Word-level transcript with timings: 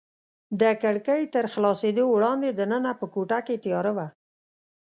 د 0.61 0.63
کړکۍ 0.81 1.21
تر 1.33 1.45
خلاصېدو 1.53 2.03
وړاندې 2.09 2.49
دننه 2.59 2.91
په 2.99 3.05
کوټه 3.13 3.39
کې 3.47 3.55
تیاره 3.63 3.91
وه. 3.97 4.07